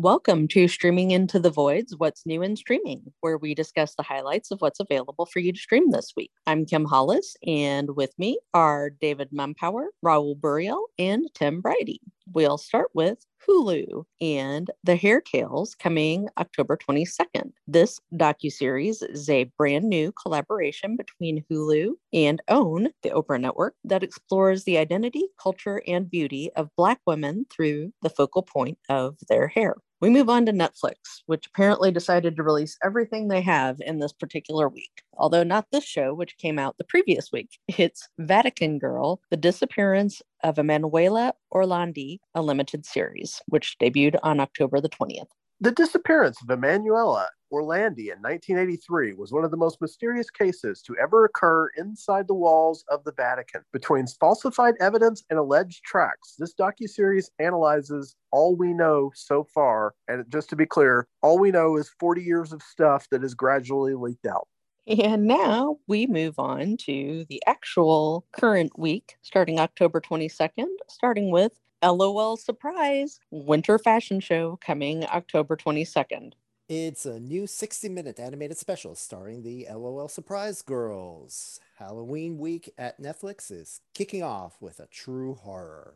[0.00, 4.52] Welcome to Streaming Into the Voids What's New in Streaming, where we discuss the highlights
[4.52, 6.30] of what's available for you to stream this week.
[6.46, 11.98] I'm Kim Hollis, and with me are David Mumpower, Raul Burial, and Tim Briody.
[12.32, 17.50] We'll start with Hulu and The Hair Tales coming October 22nd.
[17.66, 24.04] This docuseries is a brand new collaboration between Hulu and OWN, the Oprah Network, that
[24.04, 29.48] explores the identity, culture, and beauty of Black women through the focal point of their
[29.48, 29.74] hair.
[30.00, 34.12] We move on to Netflix, which apparently decided to release everything they have in this
[34.12, 37.58] particular week, although not this show, which came out the previous week.
[37.66, 44.80] It's Vatican Girl, The Disappearance of Emanuela Orlandi, a limited series, which debuted on October
[44.80, 45.26] the 20th.
[45.60, 50.96] The disappearance of Emanuela Orlandi in 1983 was one of the most mysterious cases to
[50.98, 53.62] ever occur inside the walls of the Vatican.
[53.72, 59.94] Between falsified evidence and alleged tracks, this docuseries analyzes all we know so far.
[60.06, 63.34] And just to be clear, all we know is 40 years of stuff that is
[63.34, 64.46] gradually leaked out.
[64.86, 71.58] And now we move on to the actual current week, starting October 22nd, starting with
[71.82, 76.32] LOL Surprise Winter Fashion Show coming October 22nd.
[76.68, 81.60] It's a new 60 minute animated special starring the LOL Surprise Girls.
[81.78, 85.94] Halloween week at Netflix is kicking off with a true horror.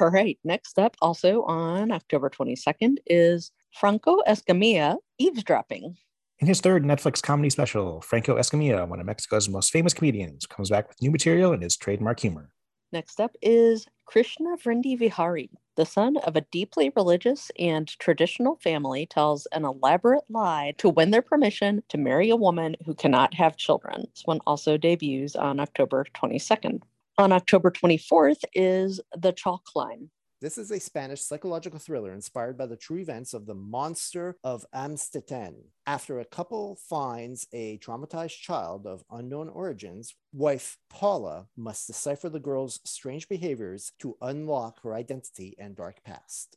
[0.00, 5.96] All right, next up, also on October 22nd, is Franco Escamilla Eavesdropping.
[6.40, 10.70] In his third Netflix comedy special, Franco Escamilla, one of Mexico's most famous comedians, comes
[10.70, 12.50] back with new material in his trademark humor.
[12.90, 19.04] Next up is Krishna Vrinda Vihari, the son of a deeply religious and traditional family,
[19.04, 23.58] tells an elaborate lie to win their permission to marry a woman who cannot have
[23.58, 24.06] children.
[24.14, 26.80] This one also debuts on October 22nd.
[27.18, 30.08] On October 24th is The Chalk Line.
[30.40, 34.64] This is a Spanish psychological thriller inspired by the true events of the monster of
[34.72, 35.54] Amstetten.
[35.84, 42.38] After a couple finds a traumatized child of unknown origins, wife Paula must decipher the
[42.38, 46.56] girl's strange behaviors to unlock her identity and dark past.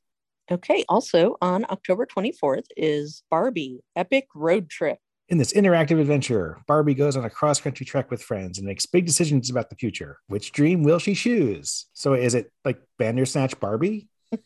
[0.52, 5.00] Okay, also on October 24th is Barbie Epic Road Trip.
[5.32, 8.86] In this interactive adventure, Barbie goes on a cross country trek with friends and makes
[8.86, 10.18] big decisions about the future.
[10.28, 11.86] Which dream will she choose?
[11.94, 14.10] So, is it like Bandersnatch Barbie?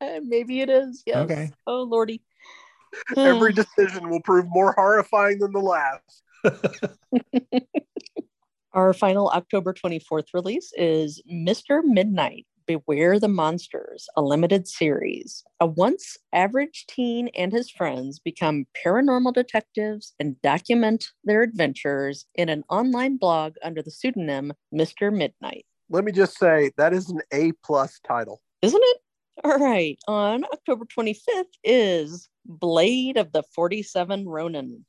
[0.00, 1.04] Maybe it is.
[1.06, 1.18] Yes.
[1.18, 1.52] Okay.
[1.68, 2.20] Oh, Lordy.
[3.16, 6.22] Every decision will prove more horrifying than the last.
[8.72, 11.80] Our final October 24th release is Mr.
[11.84, 15.44] Midnight Beware the Monsters, a limited series.
[15.60, 22.48] A once average teen and his friends become paranormal detectives and document their adventures in
[22.48, 25.14] an online blog under the pseudonym Mr.
[25.14, 25.66] Midnight.
[25.90, 28.40] Let me just say that is an A plus title.
[28.62, 28.98] Isn't it?
[29.42, 29.98] All right.
[30.08, 34.84] On October 25th is Blade of the 47 Ronin.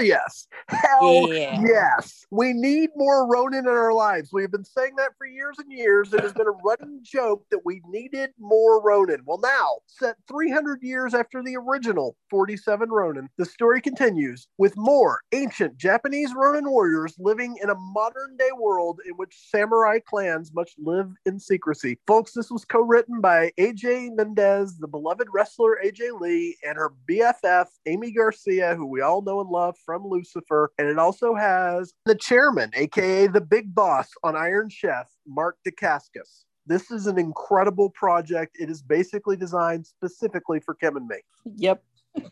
[0.00, 0.46] Hell yes.
[0.68, 1.60] Hell Yeah.
[1.62, 2.24] yes.
[2.30, 4.30] We need more Ronin in our lives.
[4.32, 6.14] We've been saying that for years and years.
[6.14, 9.20] It has been a running joke that we needed more Ronin.
[9.26, 15.20] Well, now, set 300 years after the original 47 Ronin, the story continues with more
[15.32, 20.74] ancient Japanese Ronin warriors living in a modern day world in which samurai clans must
[20.78, 21.98] live in secrecy.
[22.06, 26.92] Folks, this was co written by AJ Mendez, the beloved wrestler AJ Lee, and her
[27.08, 30.70] BFF, Aimee Garcia, who we all know and love from Lucifer.
[30.78, 36.44] And it also has the chairman, aka the big boss on Iron Chef, Mark Dacascos.
[36.64, 38.56] This is an incredible project.
[38.60, 41.16] It is basically designed specifically for Kim and me.
[41.56, 41.82] Yep.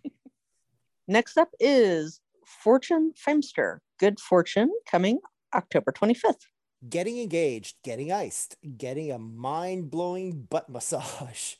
[1.09, 3.79] Next up is Fortune Feimster.
[3.99, 5.19] Good Fortune coming
[5.53, 6.43] October 25th.
[6.89, 11.55] Getting engaged, getting iced, getting a mind blowing butt massage.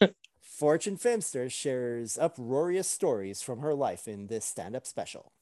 [0.58, 5.32] Fortune Feimster shares uproarious stories from her life in this stand up special.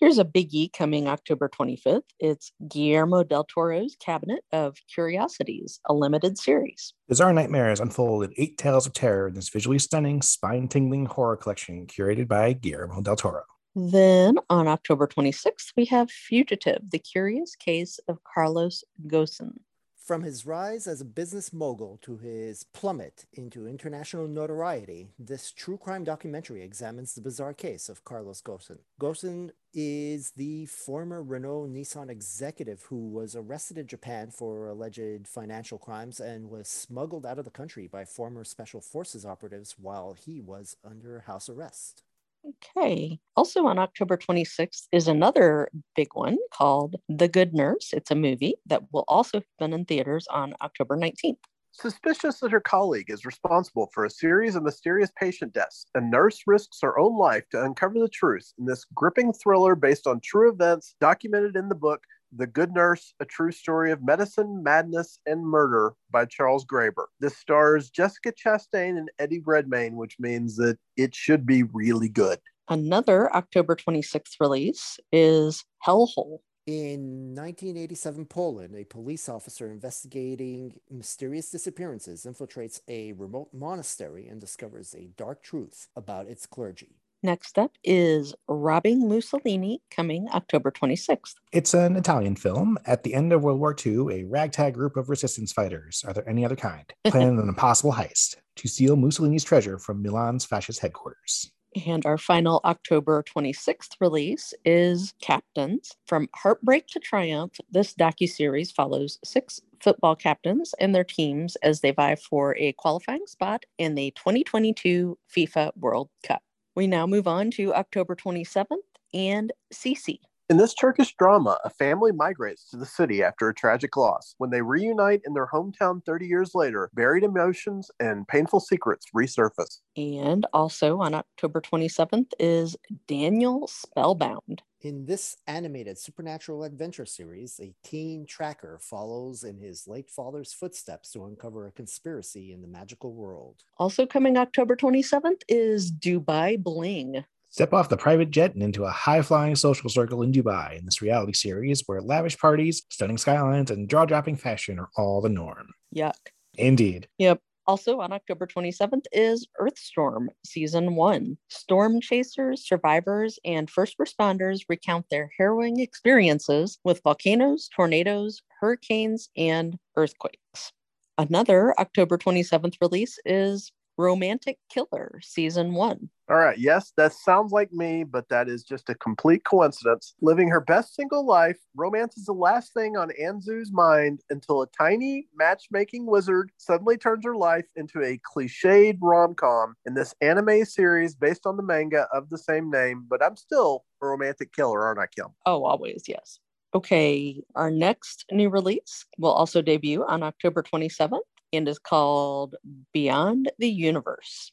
[0.00, 2.04] Here's a biggie coming October 25th.
[2.18, 6.94] It's Guillermo del Toro's Cabinet of Curiosities, a limited series.
[7.06, 11.36] Bizarre nightmares unfold in eight tales of terror in this visually stunning, spine tingling horror
[11.36, 13.42] collection curated by Guillermo del Toro.
[13.76, 19.58] Then on October 26th, we have Fugitive, the curious case of Carlos Ghosn.
[20.04, 25.76] From his rise as a business mogul to his plummet into international notoriety, this true
[25.76, 28.78] crime documentary examines the bizarre case of Carlos Ghosn.
[29.00, 35.78] Ghosn is the former Renault Nissan executive who was arrested in Japan for alleged financial
[35.78, 40.40] crimes and was smuggled out of the country by former special forces operatives while he
[40.40, 42.02] was under house arrest.
[42.44, 43.20] Okay.
[43.36, 47.92] Also on October 26th is another big one called The Good Nurse.
[47.92, 51.36] It's a movie that will also have been in theaters on October 19th.
[51.70, 56.42] Suspicious that her colleague is responsible for a series of mysterious patient deaths, a nurse
[56.46, 60.50] risks her own life to uncover the truth in this gripping thriller based on true
[60.52, 62.02] events documented in the book
[62.34, 67.06] The Good Nurse A True Story of Medicine, Madness, and Murder by Charles Graeber.
[67.20, 72.38] This stars Jessica Chastain and Eddie Redmayne, which means that it should be really good.
[72.68, 76.38] Another October 26th release is Hellhole.
[76.66, 84.94] In 1987 Poland, a police officer investigating mysterious disappearances infiltrates a remote monastery and discovers
[84.94, 87.01] a dark truth about its clergy.
[87.24, 91.34] Next up is Robbing Mussolini, coming October 26th.
[91.52, 92.78] It's an Italian film.
[92.84, 96.28] At the end of World War II, a ragtag group of resistance fighters, are there
[96.28, 101.52] any other kind, plan an impossible heist to steal Mussolini's treasure from Milan's fascist headquarters.
[101.86, 105.92] And our final October 26th release is Captains.
[106.06, 111.92] From Heartbreak to Triumph, this docu-series follows six football captains and their teams as they
[111.92, 116.42] vie for a qualifying spot in the 2022 FIFA World Cup.
[116.74, 118.78] We now move on to October 27th
[119.12, 120.20] and Cici.
[120.48, 124.34] In this Turkish drama, a family migrates to the city after a tragic loss.
[124.38, 129.80] When they reunite in their hometown 30 years later, buried emotions and painful secrets resurface.
[129.96, 132.76] And also on October 27th is
[133.06, 134.62] Daniel Spellbound.
[134.82, 141.12] In this animated supernatural adventure series, a teen tracker follows in his late father's footsteps
[141.12, 143.62] to uncover a conspiracy in the magical world.
[143.78, 147.24] Also coming October 27th is Dubai Bling.
[147.50, 150.84] Step off the private jet and into a high flying social circle in Dubai in
[150.84, 155.28] this reality series where lavish parties, stunning skylines, and jaw dropping fashion are all the
[155.28, 155.68] norm.
[155.94, 156.14] Yuck.
[156.58, 157.06] Indeed.
[157.18, 157.40] Yep.
[157.66, 161.36] Also on October 27th is Earthstorm Season 1.
[161.48, 169.78] Storm chasers, survivors, and first responders recount their harrowing experiences with volcanoes, tornadoes, hurricanes, and
[169.96, 170.72] earthquakes.
[171.18, 176.10] Another October 27th release is Romantic Killer Season 1.
[176.32, 180.14] All right, yes, that sounds like me, but that is just a complete coincidence.
[180.22, 184.66] Living her best single life, romance is the last thing on Anzu's mind until a
[184.68, 190.64] tiny matchmaking wizard suddenly turns her life into a cliched rom com in this anime
[190.64, 193.04] series based on the manga of the same name.
[193.10, 195.26] But I'm still a romantic killer, aren't I, Kim?
[195.44, 196.38] Oh, always, yes.
[196.74, 201.20] Okay, our next new release will also debut on October 27th
[201.52, 202.54] and is called
[202.94, 204.50] Beyond the Universe.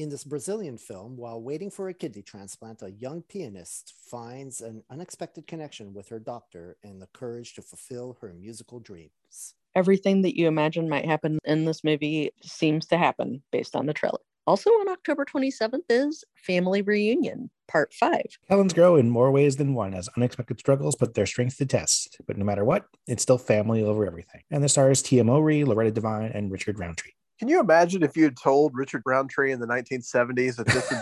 [0.00, 4.82] In this Brazilian film, while waiting for a kidney transplant, a young pianist finds an
[4.88, 9.56] unexpected connection with her doctor and the courage to fulfill her musical dreams.
[9.74, 13.92] Everything that you imagine might happen in this movie seems to happen based on the
[13.92, 14.20] trailer.
[14.46, 18.22] Also on October 27th is Family Reunion, Part 5.
[18.48, 22.16] Helens grow in more ways than one as unexpected struggles put their strength to test.
[22.26, 24.44] But no matter what, it's still family over everything.
[24.50, 27.12] And the stars Tia Mowry, Loretta Devine, and Richard Roundtree.
[27.40, 30.92] Can you imagine if you had told Richard Roundtree in the 1970s that this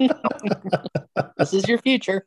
[0.00, 0.10] would...
[1.36, 2.26] this is your future.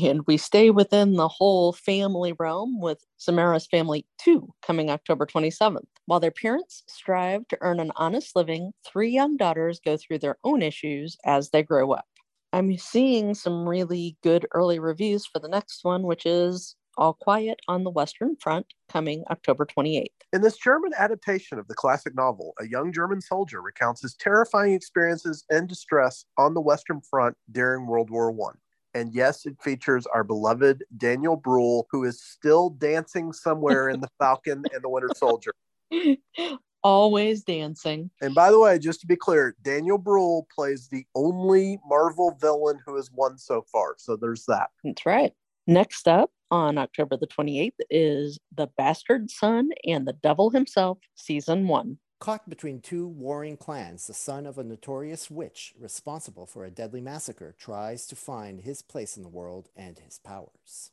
[0.00, 5.82] and we stay within the whole family realm with Samara's Family 2 coming October 27th.
[6.06, 10.38] While their parents strive to earn an honest living, three young daughters go through their
[10.44, 12.06] own issues as they grow up.
[12.52, 17.60] I'm seeing some really good early reviews for the next one, which is all Quiet
[17.68, 20.06] on the Western Front, coming October 28th.
[20.32, 24.74] In this German adaptation of the classic novel, a young German soldier recounts his terrifying
[24.74, 28.98] experiences and distress on the Western Front during World War I.
[28.98, 34.08] And yes, it features our beloved Daniel Bruhl, who is still dancing somewhere in the
[34.18, 35.52] Falcon and the Winter Soldier.
[36.82, 38.10] Always dancing.
[38.20, 42.78] And by the way, just to be clear, Daniel Bruhl plays the only Marvel villain
[42.84, 43.94] who has won so far.
[43.98, 44.70] So there's that.
[44.84, 45.32] That's right.
[45.66, 51.68] Next up on October the 28th is The Bastard Son and the Devil Himself, Season
[51.68, 51.98] 1.
[52.20, 57.00] Caught between two warring clans, the son of a notorious witch responsible for a deadly
[57.00, 60.90] massacre tries to find his place in the world and his powers.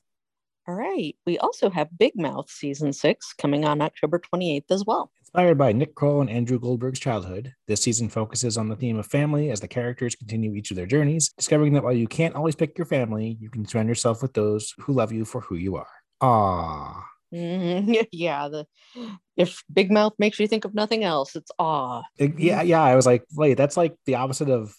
[0.67, 1.15] All right.
[1.25, 5.11] We also have Big Mouth season six coming on October 28th as well.
[5.35, 9.05] Inspired by Nick Kroll and Andrew Goldberg's childhood, this season focuses on the theme of
[9.05, 12.55] family as the characters continue each of their journeys, discovering that while you can't always
[12.55, 15.75] pick your family, you can surround yourself with those who love you for who you
[15.75, 15.89] are.
[16.21, 17.05] Ah.
[17.33, 18.03] Mm-hmm.
[18.13, 18.65] Yeah, the
[19.35, 22.03] if Big Mouth makes you think of nothing else, it's awe.
[22.17, 22.81] yeah, yeah.
[22.81, 24.73] I was like, wait, that's like the opposite of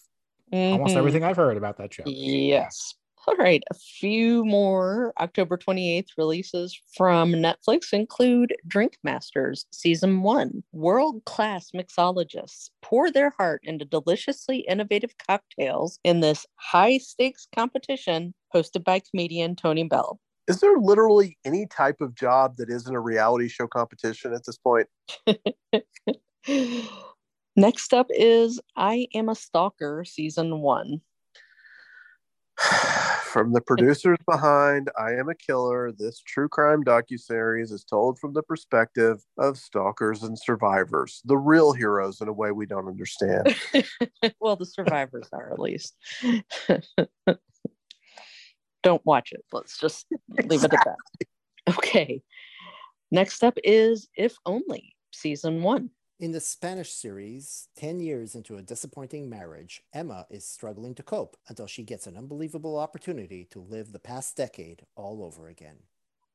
[0.51, 0.73] mm-hmm.
[0.73, 2.05] almost everything I've heard about that show.
[2.07, 2.95] Yes.
[3.29, 10.63] All right, a few more October 28th releases from Netflix include Drink Masters Season 1.
[10.71, 18.33] World class mixologists pour their heart into deliciously innovative cocktails in this high stakes competition
[18.55, 20.21] hosted by comedian Tone Bell.
[20.47, 24.57] Is there literally any type of job that isn't a reality show competition at this
[24.57, 24.87] point?
[27.57, 31.01] Next up is I Am a Stalker season one.
[33.37, 38.33] From the producers behind I Am a Killer, this true crime docuseries is told from
[38.33, 43.55] the perspective of stalkers and survivors, the real heroes in a way we don't understand.
[44.41, 45.97] well, the survivors are at least.
[48.83, 49.45] don't watch it.
[49.53, 50.07] Let's just
[50.47, 50.97] leave it at that.
[51.77, 52.23] Okay.
[53.11, 55.91] Next up is If Only season one.
[56.19, 61.37] In the Spanish series, 10 years into a disappointing marriage, Emma is struggling to cope
[61.47, 65.77] until she gets an unbelievable opportunity to live the past decade all over again.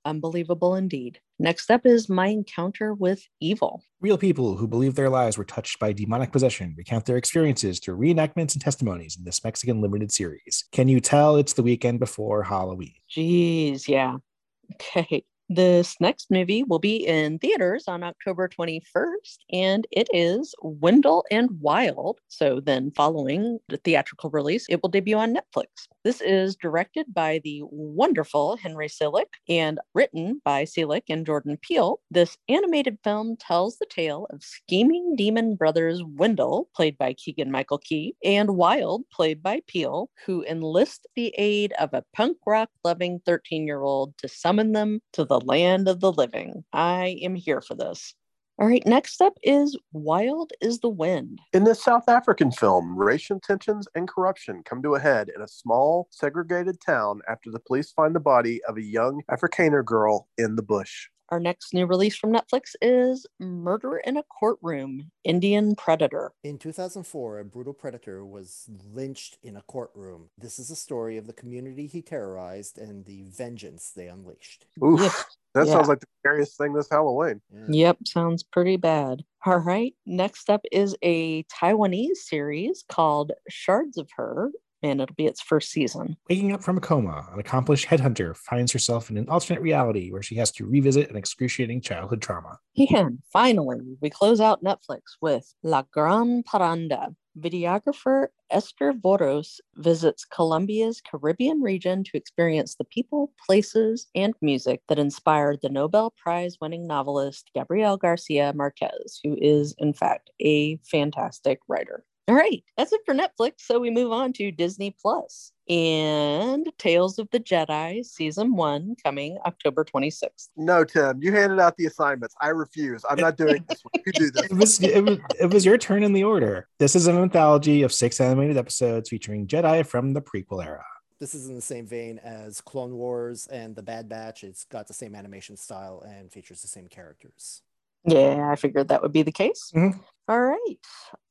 [0.05, 1.19] Unbelievable indeed.
[1.39, 3.81] Next up is My Encounter with Evil.
[4.01, 7.97] Real people who believe their lives were touched by demonic possession recount their experiences through
[7.97, 10.63] reenactments and testimonies in this Mexican limited series.
[10.71, 12.93] Can you tell it's the weekend before Halloween?
[13.09, 14.17] Jeez, yeah.
[14.75, 15.25] Okay.
[15.53, 21.49] This next movie will be in theaters on October 21st, and it is Wendell and
[21.59, 22.19] Wild.
[22.29, 25.89] So, then following the theatrical release, it will debut on Netflix.
[26.05, 31.99] This is directed by the wonderful Henry Selick and written by Selick and Jordan Peele.
[32.09, 37.79] This animated film tells the tale of scheming demon brothers Wendell, played by Keegan Michael
[37.79, 43.19] Key, and Wild, played by Peele, who enlist the aid of a punk rock loving
[43.25, 46.63] 13 year old to summon them to the land of the living.
[46.73, 48.15] I am here for this.
[48.59, 51.39] All right, next up is Wild is the Wind.
[51.51, 55.47] In this South African film, racial tensions and corruption come to a head in a
[55.47, 60.55] small, segregated town after the police find the body of a young Afrikaner girl in
[60.55, 61.07] the bush.
[61.31, 66.33] Our next new release from Netflix is Murder in a Courtroom Indian Predator.
[66.43, 70.29] In 2004, a brutal predator was lynched in a courtroom.
[70.37, 74.65] This is a story of the community he terrorized and the vengeance they unleashed.
[74.83, 75.25] Oof.
[75.53, 75.73] That Yeah.
[75.75, 77.41] sounds like the scariest thing this Halloween.
[77.49, 77.65] Yeah.
[77.69, 79.23] Yep, sounds pretty bad.
[79.45, 84.51] All right, next up is a Taiwanese series called Shards of Her,
[84.83, 86.17] and it'll be its first season.
[86.29, 90.23] Waking up from a coma, an accomplished headhunter finds herself in an alternate reality where
[90.23, 92.59] she has to revisit an excruciating childhood trauma.
[92.91, 97.15] And finally, we close out Netflix with La Gran Parranda.
[97.39, 104.99] Videographer Esther Voros visits Colombia's Caribbean region to experience the people, places, and music that
[104.99, 111.59] inspired the Nobel Prize winning novelist Gabriel Garcia Marquez, who is, in fact, a fantastic
[111.69, 112.03] writer.
[112.27, 113.53] All right, that's it for Netflix.
[113.57, 119.37] So we move on to Disney Plus and Tales of the Jedi season one coming
[119.45, 120.49] October 26th.
[120.55, 122.35] No, Tim, you handed out the assignments.
[122.39, 123.03] I refuse.
[123.09, 124.03] I'm not doing this one.
[124.05, 124.45] You do this.
[124.45, 126.67] It was, it was it was your turn in the order.
[126.77, 130.85] This is an anthology of six animated episodes featuring Jedi from the prequel era.
[131.19, 134.43] This is in the same vein as Clone Wars and The Bad Batch.
[134.43, 137.61] It's got the same animation style and features the same characters.
[138.03, 139.71] Yeah, I figured that would be the case.
[139.75, 139.99] Mhm.
[140.27, 140.77] All right.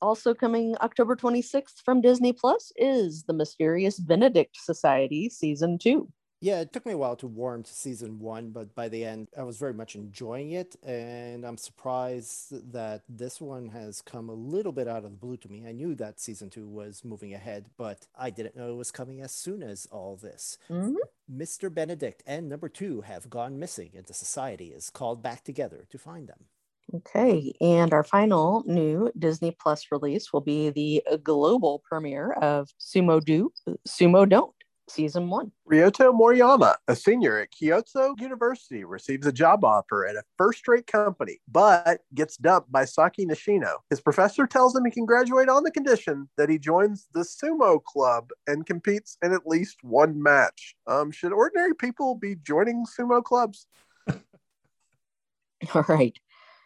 [0.00, 6.12] Also coming October 26th from Disney Plus is The Mysterious Benedict Society Season 2.
[6.42, 9.28] Yeah, it took me a while to warm to season one, but by the end,
[9.36, 10.74] I was very much enjoying it.
[10.82, 15.36] And I'm surprised that this one has come a little bit out of the blue
[15.38, 15.66] to me.
[15.66, 19.20] I knew that season two was moving ahead, but I didn't know it was coming
[19.20, 20.56] as soon as all this.
[20.70, 20.96] Mhm.
[21.30, 21.72] Mr.
[21.72, 25.98] Benedict and number two have gone missing, and the society is called back together to
[25.98, 26.46] find them.
[26.94, 27.52] Okay.
[27.60, 33.52] And our final new Disney Plus release will be the global premiere of Sumo Do,
[33.86, 34.54] Sumo Don't,
[34.90, 35.52] Season 1.
[35.70, 40.88] Ryoto Moriyama, a senior at Kyoto University, receives a job offer at a first rate
[40.88, 43.76] company, but gets dumped by Saki Nishino.
[43.88, 47.82] His professor tells him he can graduate on the condition that he joins the sumo
[47.82, 50.74] club and competes in at least one match.
[50.88, 53.66] Um, should ordinary people be joining sumo clubs?
[55.74, 56.18] All right.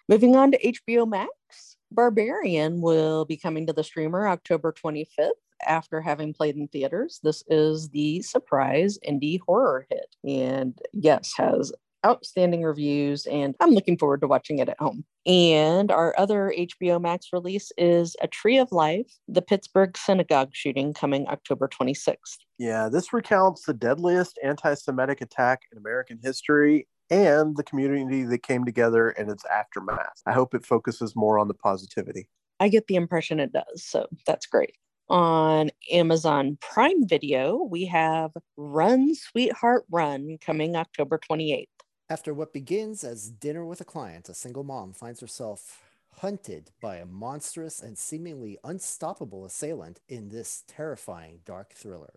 [0.09, 5.31] Moving on to HBO Max, Barbarian will be coming to the streamer October 25th
[5.67, 7.21] after having played in theaters.
[7.23, 11.73] This is the surprise indie horror hit and yes, has
[12.05, 15.07] outstanding reviews and I'm looking forward to watching it at home.
[15.25, 20.93] And our other HBO Max release is A Tree of Life, the Pittsburgh synagogue shooting
[20.93, 22.37] coming October 26th.
[22.59, 28.43] Yeah, this recounts the deadliest anti Semitic attack in American history and the community that
[28.43, 30.23] came together and its aftermath.
[30.27, 32.29] I hope it focuses more on the positivity.
[32.61, 33.85] I get the impression it does.
[33.85, 34.75] So that's great.
[35.09, 41.67] On Amazon Prime Video, we have Run Sweetheart Run coming October 28th.
[42.09, 45.83] After what begins as dinner with a client, a single mom finds herself
[46.21, 52.15] hunted by a monstrous and seemingly unstoppable assailant in this terrifying dark thriller.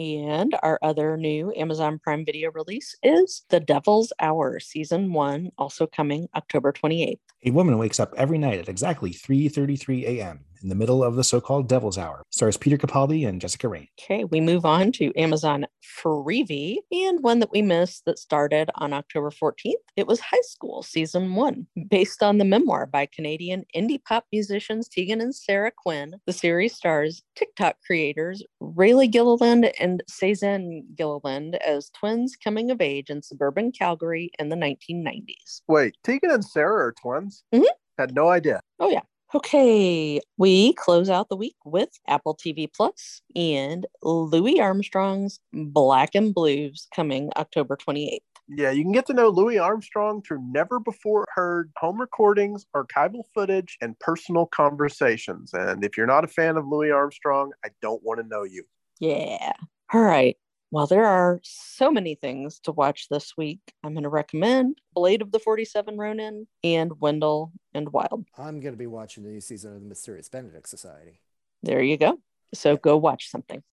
[0.00, 5.86] And our other new Amazon Prime Video release is The Devil's Hour, Season 1, also
[5.86, 7.18] coming October 28th.
[7.44, 10.46] A woman wakes up every night at exactly 3:33 a.m.
[10.62, 12.22] in the middle of the so-called Devil's Hour.
[12.30, 13.88] Stars Peter Capaldi and Jessica Raine.
[14.00, 18.92] Okay, we move on to Amazon Freevee and one that we missed that started on
[18.92, 19.74] October 14th.
[19.96, 24.88] It was High School Season 1, based on the memoir by Canadian indie pop musicians
[24.88, 26.16] Tegan and Sara Quin.
[26.26, 33.10] The series stars TikTok creators Railey Gilliland and Seazynn Gilliland as twins coming of age
[33.10, 35.62] in suburban Calgary in the 1990s.
[35.68, 37.42] Wait, Tegan and Sara are twins?
[37.54, 37.64] Mhm.
[37.98, 38.60] Had no idea.
[38.78, 39.02] Oh, yeah.
[39.32, 46.34] Okay, we close out the week with Apple TV Plus and Louis Armstrong's Black and
[46.34, 48.18] Blues coming October 28th.
[48.48, 53.22] Yeah, you can get to know Louis Armstrong through never before heard home recordings, archival
[53.32, 55.54] footage, and personal conversations.
[55.54, 58.64] And if you're not a fan of Louis Armstrong, I don't want to know you.
[58.98, 59.52] Yeah.
[59.92, 60.36] All right.
[60.72, 63.58] Well, there are so many things to watch this week.
[63.82, 68.26] I'm going to recommend Blade of the 47 Ronin and Wendell and Wild.
[68.38, 71.20] I'm going to be watching the new season of the Mysterious Benedict Society.
[71.64, 72.20] There you go.
[72.54, 73.64] So go watch something.